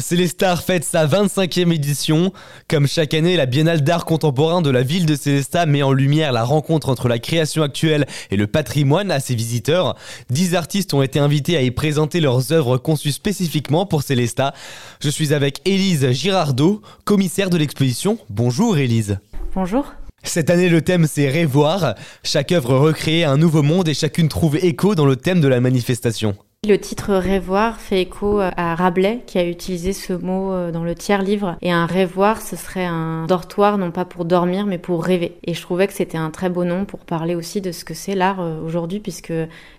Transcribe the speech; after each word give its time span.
Célestar 0.00 0.62
fête 0.62 0.84
sa 0.84 1.06
25e 1.06 1.72
édition. 1.72 2.32
Comme 2.68 2.86
chaque 2.86 3.14
année, 3.14 3.36
la 3.36 3.46
Biennale 3.46 3.82
d'art 3.82 4.04
contemporain 4.04 4.62
de 4.62 4.70
la 4.70 4.82
ville 4.82 5.06
de 5.06 5.14
Célestat 5.14 5.66
met 5.66 5.82
en 5.82 5.92
lumière 5.92 6.32
la 6.32 6.44
rencontre 6.44 6.88
entre 6.88 7.08
la 7.08 7.18
création 7.18 7.62
actuelle 7.62 8.06
et 8.30 8.36
le 8.36 8.46
patrimoine 8.46 9.10
à 9.10 9.20
ses 9.20 9.34
visiteurs. 9.34 9.96
Dix 10.30 10.54
artistes 10.54 10.92
ont 10.94 11.02
été 11.02 11.18
invités 11.18 11.56
à 11.56 11.62
y 11.62 11.70
présenter 11.70 12.20
leurs 12.20 12.52
œuvres 12.52 12.78
conçues 12.78 13.12
spécifiquement 13.12 13.86
pour 13.86 14.02
Célestat. 14.02 14.54
Je 15.00 15.10
suis 15.10 15.32
avec 15.32 15.60
Élise 15.64 16.10
Girardot, 16.10 16.82
commissaire 17.04 17.50
de 17.50 17.56
l'exposition. 17.56 18.18
Bonjour 18.28 18.78
Élise. 18.78 19.18
Bonjour. 19.54 19.92
Cette 20.22 20.50
année, 20.50 20.68
le 20.68 20.82
thème 20.82 21.06
c'est 21.06 21.28
Révoir. 21.28 21.94
Chaque 22.24 22.52
œuvre 22.52 22.76
recréée 22.76 23.24
un 23.24 23.36
nouveau 23.36 23.62
monde 23.62 23.88
et 23.88 23.94
chacune 23.94 24.28
trouve 24.28 24.56
écho 24.56 24.94
dans 24.94 25.06
le 25.06 25.16
thème 25.16 25.40
de 25.40 25.48
la 25.48 25.60
manifestation. 25.60 26.36
Le 26.66 26.78
titre 26.78 27.14
rêvoir 27.14 27.78
fait 27.78 28.02
écho 28.02 28.40
à 28.40 28.74
Rabelais 28.74 29.22
qui 29.24 29.38
a 29.38 29.48
utilisé 29.48 29.92
ce 29.92 30.12
mot 30.12 30.50
euh, 30.50 30.72
dans 30.72 30.82
le 30.82 30.96
tiers 30.96 31.22
livre. 31.22 31.56
Et 31.62 31.70
un 31.70 31.86
rêvoir, 31.86 32.42
ce 32.42 32.56
serait 32.56 32.84
un 32.84 33.26
dortoir 33.26 33.78
non 33.78 33.92
pas 33.92 34.04
pour 34.04 34.24
dormir 34.24 34.66
mais 34.66 34.78
pour 34.78 35.04
rêver. 35.04 35.36
Et 35.44 35.54
je 35.54 35.62
trouvais 35.62 35.86
que 35.86 35.92
c'était 35.92 36.18
un 36.18 36.30
très 36.30 36.50
beau 36.50 36.64
nom 36.64 36.84
pour 36.84 37.04
parler 37.04 37.36
aussi 37.36 37.60
de 37.60 37.70
ce 37.70 37.84
que 37.84 37.94
c'est 37.94 38.16
l'art 38.16 38.40
euh, 38.40 38.60
aujourd'hui 38.60 38.98
puisque 38.98 39.32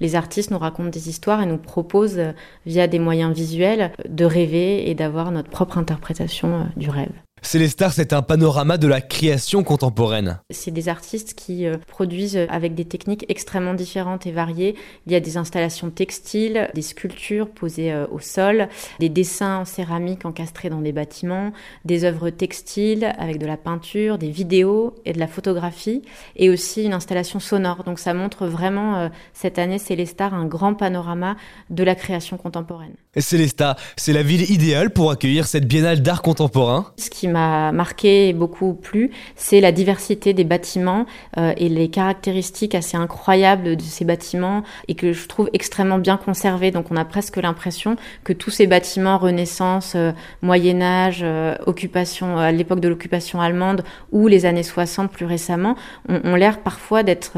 les 0.00 0.16
artistes 0.16 0.50
nous 0.50 0.58
racontent 0.58 0.88
des 0.88 1.08
histoires 1.08 1.40
et 1.40 1.46
nous 1.46 1.56
proposent 1.56 2.18
euh, 2.18 2.32
via 2.66 2.88
des 2.88 2.98
moyens 2.98 3.32
visuels 3.32 3.92
de 4.08 4.24
rêver 4.24 4.90
et 4.90 4.96
d'avoir 4.96 5.30
notre 5.30 5.50
propre 5.50 5.78
interprétation 5.78 6.66
du 6.76 6.90
rêve. 6.90 7.12
Célestar, 7.44 7.92
c'est 7.92 8.12
un 8.12 8.22
panorama 8.22 8.78
de 8.78 8.86
la 8.86 9.00
création 9.00 9.64
contemporaine. 9.64 10.38
C'est 10.50 10.70
des 10.70 10.88
artistes 10.88 11.34
qui 11.34 11.66
euh, 11.66 11.76
produisent 11.88 12.38
avec 12.48 12.76
des 12.76 12.84
techniques 12.84 13.26
extrêmement 13.28 13.74
différentes 13.74 14.26
et 14.26 14.30
variées. 14.30 14.76
Il 15.06 15.12
y 15.12 15.16
a 15.16 15.20
des 15.20 15.36
installations 15.36 15.90
textiles, 15.90 16.70
des 16.74 16.82
sculptures 16.82 17.50
posées 17.50 17.92
euh, 17.92 18.06
au 18.12 18.20
sol, 18.20 18.68
des 19.00 19.08
dessins 19.08 19.58
en 19.58 19.64
céramique 19.64 20.24
encastrés 20.24 20.70
dans 20.70 20.80
des 20.80 20.92
bâtiments, 20.92 21.52
des 21.84 22.04
œuvres 22.04 22.30
textiles 22.30 23.12
avec 23.18 23.38
de 23.38 23.46
la 23.46 23.56
peinture, 23.56 24.18
des 24.18 24.30
vidéos 24.30 24.94
et 25.04 25.12
de 25.12 25.18
la 25.18 25.26
photographie, 25.26 26.02
et 26.36 26.48
aussi 26.48 26.84
une 26.84 26.94
installation 26.94 27.40
sonore. 27.40 27.82
Donc 27.82 27.98
ça 27.98 28.14
montre 28.14 28.46
vraiment 28.46 28.96
euh, 28.96 29.08
cette 29.32 29.58
année 29.58 29.80
Célestar 29.80 30.32
un 30.32 30.46
grand 30.46 30.74
panorama 30.74 31.36
de 31.70 31.82
la 31.82 31.96
création 31.96 32.36
contemporaine. 32.36 32.94
Et 33.16 33.20
Célestat, 33.20 33.76
c'est 33.96 34.12
la 34.12 34.22
ville 34.22 34.48
idéale 34.48 34.90
pour 34.90 35.10
accueillir 35.10 35.46
cette 35.46 35.66
biennale 35.66 36.02
d'art 36.02 36.22
contemporain 36.22 36.86
Ce 36.96 37.10
qui 37.10 37.31
m'a 37.32 37.72
marqué 37.72 38.28
et 38.28 38.32
beaucoup 38.32 38.74
plu, 38.74 39.10
c'est 39.36 39.60
la 39.60 39.72
diversité 39.72 40.32
des 40.32 40.44
bâtiments 40.44 41.06
euh, 41.36 41.52
et 41.56 41.68
les 41.68 41.88
caractéristiques 41.88 42.74
assez 42.74 42.96
incroyables 42.96 43.76
de 43.76 43.82
ces 43.82 44.04
bâtiments 44.04 44.62
et 44.88 44.94
que 44.94 45.12
je 45.12 45.26
trouve 45.26 45.50
extrêmement 45.52 45.98
bien 45.98 46.16
conservés. 46.16 46.70
Donc 46.70 46.86
on 46.90 46.96
a 46.96 47.04
presque 47.04 47.36
l'impression 47.36 47.96
que 48.24 48.32
tous 48.32 48.50
ces 48.50 48.66
bâtiments 48.66 49.18
Renaissance, 49.18 49.94
euh, 49.96 50.12
Moyen 50.42 50.80
Âge, 50.80 51.20
euh, 51.22 51.56
occupation 51.66 52.38
à 52.38 52.52
l'époque 52.52 52.80
de 52.80 52.88
l'occupation 52.88 53.40
allemande 53.40 53.82
ou 54.12 54.28
les 54.28 54.46
années 54.46 54.62
60 54.62 55.10
plus 55.10 55.26
récemment 55.26 55.76
ont, 56.08 56.20
ont 56.24 56.34
l'air 56.34 56.60
parfois 56.60 57.02
d'être 57.02 57.32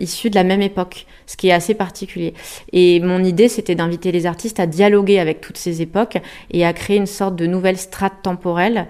issus 0.00 0.30
de 0.30 0.34
la 0.34 0.44
même 0.44 0.62
époque, 0.62 1.06
ce 1.26 1.36
qui 1.36 1.48
est 1.48 1.52
assez 1.52 1.74
particulier. 1.74 2.34
Et 2.72 3.00
mon 3.00 3.22
idée, 3.22 3.48
c'était 3.48 3.74
d'inviter 3.74 4.12
les 4.12 4.26
artistes 4.26 4.60
à 4.60 4.66
dialoguer 4.66 5.18
avec 5.18 5.40
toutes 5.40 5.58
ces 5.58 5.82
époques 5.82 6.18
et 6.50 6.64
à 6.64 6.72
créer 6.72 6.96
une 6.96 7.06
sorte 7.06 7.36
de 7.36 7.46
nouvelle 7.46 7.76
strate 7.76 8.22
temporelle, 8.22 8.86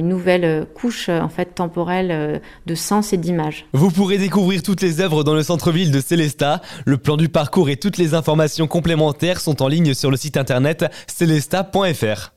une 0.00 0.08
nouvelle 0.08 0.44
euh, 0.44 0.64
couche 0.64 1.08
euh, 1.08 1.20
en 1.20 1.28
fait 1.28 1.54
temporelle 1.54 2.40
de 2.66 2.74
sens 2.74 3.12
et 3.12 3.16
d'image. 3.16 3.66
Vous 3.72 3.90
pourrez 3.90 4.18
découvrir 4.18 4.62
toutes 4.62 4.80
les 4.80 5.00
œuvres 5.00 5.22
dans 5.22 5.34
le 5.34 5.42
centre-ville 5.42 5.92
de 5.92 6.00
Célestat. 6.00 6.60
Le 6.84 6.96
plan 6.96 7.16
du 7.16 7.28
parcours 7.28 7.68
et 7.68 7.76
toutes 7.76 7.98
les 7.98 8.14
informations 8.14 8.66
complémentaires 8.66 9.40
sont 9.40 9.62
en 9.62 9.68
ligne 9.68 9.94
sur 9.94 10.10
le 10.10 10.16
site 10.16 10.36
internet 10.36 10.86
celesta.fr. 11.06 12.32